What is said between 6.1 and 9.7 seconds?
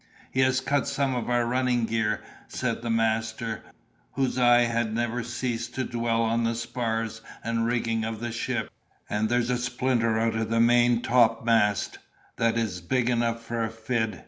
on the spars and rigging of the ship; "and there's a